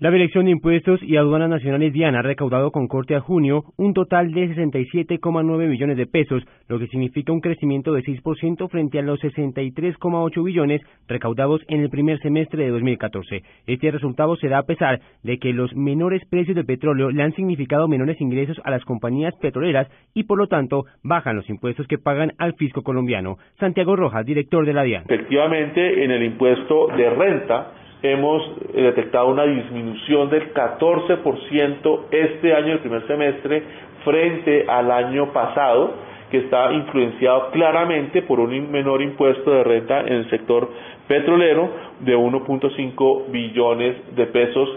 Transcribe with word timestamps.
La 0.00 0.12
Dirección 0.12 0.44
de 0.44 0.52
Impuestos 0.52 1.02
y 1.02 1.16
Aduanas 1.16 1.50
Nacionales 1.50 1.92
DIAN 1.92 2.14
ha 2.14 2.22
recaudado 2.22 2.70
con 2.70 2.86
corte 2.86 3.16
a 3.16 3.20
junio 3.20 3.64
un 3.76 3.94
total 3.94 4.30
de 4.30 4.48
67,9 4.54 5.66
millones 5.66 5.96
de 5.96 6.06
pesos, 6.06 6.44
lo 6.68 6.78
que 6.78 6.86
significa 6.86 7.32
un 7.32 7.40
crecimiento 7.40 7.92
de 7.92 8.04
6% 8.04 8.68
frente 8.70 9.00
a 9.00 9.02
los 9.02 9.18
63,8 9.18 10.44
billones 10.44 10.82
recaudados 11.08 11.62
en 11.66 11.80
el 11.80 11.90
primer 11.90 12.20
semestre 12.20 12.62
de 12.62 12.70
2014. 12.70 13.42
Este 13.66 13.90
resultado 13.90 14.36
se 14.36 14.46
da 14.46 14.58
a 14.58 14.66
pesar 14.66 15.00
de 15.24 15.38
que 15.38 15.52
los 15.52 15.74
menores 15.74 16.22
precios 16.30 16.54
del 16.54 16.64
petróleo 16.64 17.10
le 17.10 17.24
han 17.24 17.32
significado 17.32 17.88
menores 17.88 18.20
ingresos 18.20 18.60
a 18.62 18.70
las 18.70 18.84
compañías 18.84 19.34
petroleras 19.40 19.88
y 20.14 20.22
por 20.22 20.38
lo 20.38 20.46
tanto 20.46 20.84
bajan 21.02 21.34
los 21.34 21.50
impuestos 21.50 21.88
que 21.88 21.98
pagan 21.98 22.34
al 22.38 22.54
fisco 22.54 22.82
colombiano. 22.82 23.38
Santiago 23.58 23.96
Rojas, 23.96 24.24
director 24.24 24.64
de 24.64 24.74
la 24.74 24.84
DIAN. 24.84 25.06
Efectivamente, 25.08 26.04
en 26.04 26.12
el 26.12 26.22
impuesto 26.22 26.86
de 26.96 27.10
renta 27.10 27.72
hemos 28.02 28.42
detectado 28.72 29.28
una 29.28 29.44
disminución 29.44 30.30
del 30.30 30.52
14% 30.52 32.00
este 32.10 32.54
año, 32.54 32.72
el 32.72 32.78
primer 32.80 33.06
semestre, 33.06 33.62
frente 34.04 34.64
al 34.68 34.90
año 34.90 35.32
pasado, 35.32 35.94
que 36.30 36.38
está 36.38 36.72
influenciado 36.72 37.50
claramente 37.50 38.22
por 38.22 38.40
un 38.40 38.70
menor 38.70 39.02
impuesto 39.02 39.50
de 39.50 39.64
renta 39.64 40.00
en 40.00 40.12
el 40.12 40.30
sector 40.30 40.68
petrolero 41.06 41.70
de 42.00 42.16
1.5 42.16 43.30
billones 43.30 44.14
de 44.14 44.26
pesos 44.26 44.68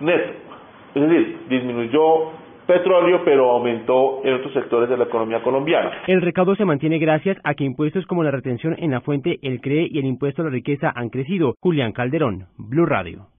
netos. 0.00 0.36
Es 0.94 1.02
decir, 1.02 1.38
disminuyó 1.48 2.30
petróleo, 2.66 3.22
pero 3.24 3.50
aumentó 3.50 4.20
en 4.24 4.34
otros 4.34 4.52
sectores 4.52 4.88
de 4.88 4.96
la 4.96 5.04
economía 5.04 5.42
colombiana. 5.42 6.02
El 6.06 6.22
recaudo 6.22 6.54
se 6.56 6.64
mantiene 6.64 6.98
gracias 6.98 7.38
a 7.44 7.54
que 7.54 7.64
impuestos 7.64 8.06
como 8.06 8.22
la 8.22 8.30
retención 8.30 8.74
en 8.78 8.90
la 8.90 9.00
fuente, 9.00 9.38
el 9.42 9.60
CRE 9.60 9.86
y 9.90 9.98
el 9.98 10.06
impuesto 10.06 10.42
a 10.42 10.46
la 10.46 10.50
riqueza 10.50 10.92
han 10.94 11.10
crecido. 11.10 11.54
Julián 11.60 11.92
Calderón, 11.92 12.46
Blue 12.56 12.86
Radio. 12.86 13.34